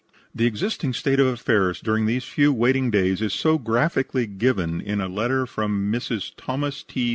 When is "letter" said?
5.07-5.45